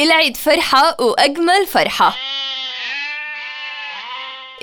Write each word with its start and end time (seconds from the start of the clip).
العيد 0.00 0.36
فرحة 0.36 0.96
وأجمل 1.00 1.66
فرحة. 1.66 2.14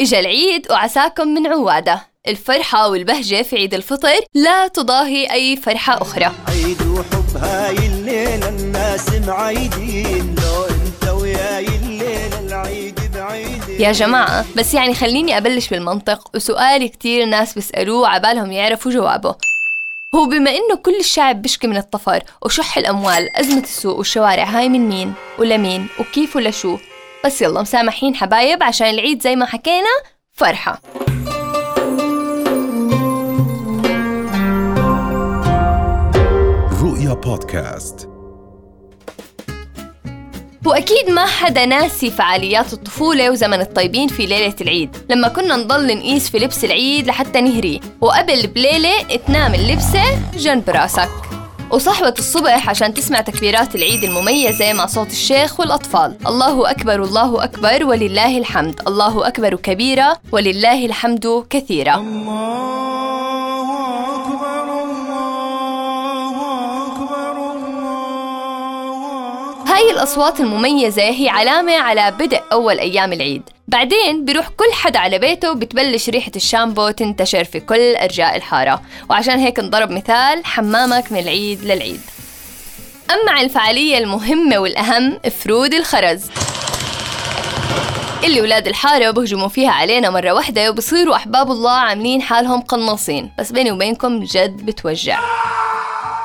إجا 0.00 0.20
العيد 0.20 0.66
وعساكم 0.70 1.28
من 1.28 1.46
عوادة. 1.46 2.06
الفرحة 2.28 2.88
والبهجة 2.88 3.42
في 3.42 3.56
عيد 3.56 3.74
الفطر 3.74 4.14
لا 4.34 4.68
تضاهي 4.68 5.32
أي 5.32 5.56
فرحة 5.56 6.02
أخرى. 6.02 6.32
عيد 6.48 6.82
وحب 6.82 7.36
هاي 7.36 7.76
الليلة 7.76 8.48
الناس 8.48 9.08
معيدين. 9.12 10.34
لو 10.42 10.64
أنت 10.64 11.10
وياي 11.20 11.66
الليلة 11.66 12.40
العيد 12.40 13.00
بعيد 13.14 13.68
يا 13.68 13.92
جماعة 13.92 14.44
بس 14.56 14.74
يعني 14.74 14.94
خليني 14.94 15.36
أبلش 15.36 15.68
بالمنطق 15.68 16.30
وسؤال 16.34 16.86
كتير 16.86 17.24
ناس 17.24 17.54
بيسألوه 17.54 18.08
عبالهم 18.08 18.52
يعرفوا 18.52 18.92
جوابه. 18.92 19.34
هو 20.14 20.26
بما 20.26 20.50
إنه 20.50 20.76
كل 20.82 20.96
الشعب 21.00 21.42
بيشكي 21.42 21.66
من 21.66 21.76
الطفر 21.76 22.22
وشح 22.42 22.78
الأموال 22.78 23.36
أزمة 23.36 23.62
السوق 23.62 23.98
والشوارع 23.98 24.44
هاي 24.44 24.68
من 24.68 24.88
مين 24.88 25.14
ولمين 25.38 25.86
وكيف 26.00 26.36
ولشو 26.36 26.78
بس 27.24 27.42
يلا 27.42 27.62
مسامحين 27.62 28.14
حبايب 28.14 28.62
عشان 28.62 28.86
العيد 28.86 29.22
زي 29.22 29.36
ما 29.36 29.46
حكينا 29.46 29.88
فرحة. 30.32 30.80
رؤيا 36.82 37.14
بودكاست. 37.14 38.13
وأكيد 40.66 41.10
ما 41.10 41.26
حدا 41.26 41.66
ناسي 41.66 42.10
فعاليات 42.10 42.72
الطفولة 42.72 43.30
وزمن 43.30 43.60
الطيبين 43.60 44.08
في 44.08 44.26
ليلة 44.26 44.54
العيد 44.60 44.96
لما 45.10 45.28
كنا 45.28 45.56
نضل 45.56 45.96
نقيس 45.96 46.30
في 46.30 46.38
لبس 46.38 46.64
العيد 46.64 47.06
لحتى 47.06 47.40
نهريه 47.40 47.80
وقبل 48.00 48.46
بليلة 48.46 49.02
تنام 49.26 49.54
اللبسة 49.54 50.02
جنب 50.36 50.70
راسك 50.70 51.08
وصحوة 51.70 52.14
الصبح 52.18 52.68
عشان 52.68 52.94
تسمع 52.94 53.20
تكبيرات 53.20 53.74
العيد 53.74 54.04
المميزة 54.04 54.72
مع 54.72 54.86
صوت 54.86 55.10
الشيخ 55.10 55.60
والأطفال. 55.60 56.16
الله 56.26 56.70
أكبر 56.70 57.02
الله 57.02 57.44
أكبر 57.44 57.84
ولله 57.84 58.38
الحمد. 58.38 58.80
الله 58.86 59.28
أكبر 59.28 59.54
كبيرا 59.54 60.16
ولله 60.32 60.86
الحمد 60.86 61.44
كثيرا 61.50 61.96
هاي 69.84 69.90
الأصوات 69.90 70.40
المميزة 70.40 71.02
هي 71.02 71.28
علامة 71.28 71.76
على 71.76 72.10
بدء 72.10 72.42
أول 72.52 72.78
أيام 72.78 73.12
العيد. 73.12 73.42
بعدين 73.68 74.24
بيروح 74.24 74.48
كل 74.48 74.72
حدا 74.72 74.98
على 74.98 75.18
بيته 75.18 75.50
وبتبلش 75.50 76.08
ريحة 76.08 76.32
الشامبو 76.36 76.90
تنتشر 76.90 77.44
في 77.44 77.60
كل 77.60 77.96
أرجاء 77.96 78.36
الحارة. 78.36 78.82
وعشان 79.10 79.38
هيك 79.38 79.58
انضرب 79.58 79.90
مثال 79.90 80.46
حمامك 80.46 81.12
من 81.12 81.18
العيد 81.18 81.64
للعيد. 81.64 82.00
أما 83.10 83.32
عن 83.32 83.44
الفعالية 83.44 83.98
المهمة 83.98 84.58
والأهم 84.58 85.18
فرود 85.42 85.74
الخرز. 85.74 86.22
اللي 88.24 88.40
ولاد 88.40 88.68
الحارة 88.68 89.10
بهجموا 89.10 89.48
فيها 89.48 89.70
علينا 89.70 90.10
مرة 90.10 90.32
واحدة 90.32 90.70
وبصيروا 90.70 91.16
أحباب 91.16 91.50
الله 91.50 91.72
عاملين 91.72 92.22
حالهم 92.22 92.60
قناصين. 92.60 93.32
بس 93.38 93.52
بيني 93.52 93.72
وبينكم 93.72 94.24
جد 94.24 94.66
بتوجع. 94.66 95.20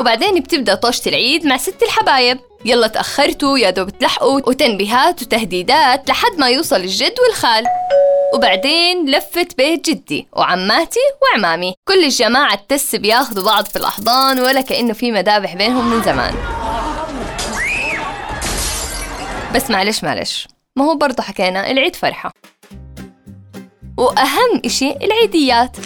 وبعدين 0.00 0.40
بتبدأ 0.40 0.74
طوشة 0.74 1.08
العيد 1.08 1.46
مع 1.46 1.56
ست 1.56 1.82
الحبايب. 1.82 2.49
يلا 2.64 2.86
تأخرتوا 2.86 3.58
يا 3.58 3.70
دوب 3.70 3.98
تلحقوا. 3.98 4.40
وتنبيهات 4.48 5.22
وتهديدات 5.22 6.08
لحد 6.08 6.38
ما 6.38 6.48
يوصل 6.48 6.76
الجد 6.76 7.14
والخال. 7.26 7.64
وبعدين 8.34 9.10
لفت 9.10 9.56
بيت 9.56 9.90
جدي 9.90 10.28
وعماتي 10.32 11.00
وعمامي. 11.22 11.74
كل 11.88 12.04
الجماعة 12.04 12.54
التس 12.54 12.96
بياخذوا 12.96 13.44
بعض 13.44 13.64
في 13.64 13.76
الأحضان 13.76 14.40
ولا 14.40 14.60
كأنه 14.60 14.92
في 14.92 15.12
مذابح 15.12 15.54
بينهم 15.54 15.90
من 15.90 16.02
زمان. 16.02 16.34
بس 19.54 19.70
معلش 19.70 20.04
معلش. 20.04 20.48
ما 20.76 20.84
هو 20.84 20.94
برضه 20.94 21.22
حكينا 21.22 21.70
العيد 21.70 21.96
فرحة. 21.96 22.32
وأهم 23.98 24.62
إشي 24.64 24.90
العيديات. 24.90 25.76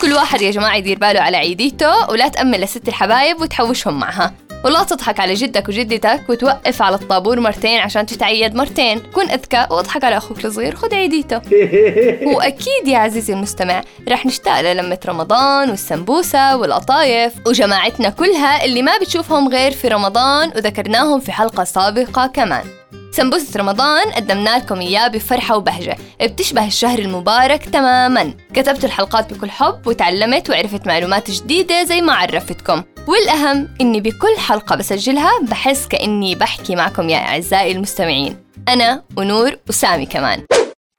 كل 0.00 0.12
واحد 0.12 0.42
يا 0.42 0.50
جماعة 0.50 0.76
يدير 0.76 0.98
باله 0.98 1.20
على 1.20 1.36
عيديته 1.36 2.10
ولا 2.10 2.28
تأمل 2.28 2.60
لست 2.60 2.88
الحبايب 2.88 3.40
وتحوشهم 3.40 3.98
معها. 4.00 4.34
ولا 4.66 4.82
تضحك 4.84 5.20
على 5.20 5.34
جدك 5.34 5.68
وجدتك 5.68 6.20
وتوقف 6.28 6.82
على 6.82 6.94
الطابور 6.94 7.40
مرتين 7.40 7.80
عشان 7.80 8.06
تتعيد 8.06 8.54
مرتين. 8.54 8.98
كن 8.98 9.30
أذكى 9.30 9.66
وأضحك 9.70 10.04
على 10.04 10.16
أخوك 10.16 10.44
الصغير 10.44 10.74
خد 10.74 10.94
عيديته. 10.94 11.40
وأكيد 12.34 12.88
يا 12.88 12.98
عزيزي 12.98 13.32
المستمع 13.32 13.82
رح 14.08 14.26
نشتاق 14.26 14.60
للمة 14.60 14.98
رمضان 15.06 15.70
والسمبوسة 15.70 16.56
والقطايف 16.56 17.32
وجماعتنا 17.46 18.10
كلها 18.10 18.64
اللي 18.64 18.82
ما 18.82 18.98
بتشوفهم 18.98 19.48
غير 19.48 19.72
في 19.72 19.88
رمضان 19.88 20.52
وذكرناهم 20.56 21.20
في 21.20 21.32
حلقة 21.32 21.64
سابقة 21.64 22.26
كمان. 22.26 22.64
سمبوسة 23.12 23.60
رمضان 23.60 24.10
قدمنا 24.10 24.58
لكم 24.58 24.80
إياه 24.80 25.08
بفرحة 25.08 25.56
وبهجة. 25.56 25.96
بتشبه 26.22 26.66
الشهر 26.66 26.98
المبارك 26.98 27.64
تماما. 27.64 28.34
كتبت 28.54 28.84
الحلقات 28.84 29.34
بكل 29.34 29.50
حب 29.50 29.86
وتعلمت 29.86 30.50
وعرفت 30.50 30.86
معلومات 30.86 31.30
جديدة 31.30 31.84
زي 31.84 32.00
ما 32.00 32.12
عرفتكم. 32.12 32.82
والأهم 33.08 33.68
إني 33.80 34.00
بكل 34.00 34.36
حلقة 34.38 34.76
بسجلها 34.76 35.30
بحس 35.42 35.86
كأني 35.88 36.34
بحكي 36.34 36.76
معكم 36.76 37.08
يا 37.08 37.18
أعزائي 37.18 37.72
المستمعين. 37.72 38.36
أنا 38.68 39.02
ونور 39.16 39.56
وسامي 39.68 40.06
كمان. 40.06 40.44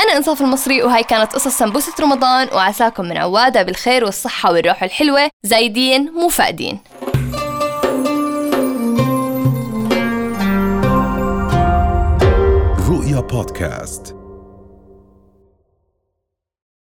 أنا 0.00 0.16
إنصاف 0.16 0.40
المصري 0.42 0.82
وهاي 0.82 1.02
كانت 1.02 1.32
قصص 1.32 1.58
سمبوسة 1.58 1.92
رمضان 2.00 2.48
وعساكم 2.52 3.04
من 3.04 3.16
عوادة 3.16 3.62
بالخير 3.62 4.04
والصحة 4.04 4.52
والروح 4.52 4.82
الحلوة 4.82 5.28
زايدين 5.42 6.12
مو 6.12 6.28
فاقدين 6.28 6.80
رؤيا 12.88 13.20
بودكاست. 13.20 14.21